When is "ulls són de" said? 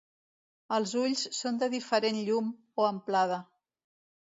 1.01-1.69